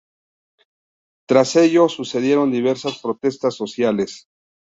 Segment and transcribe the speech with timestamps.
[1.29, 4.25] Tras ello sucedieron diversas protestas sociales.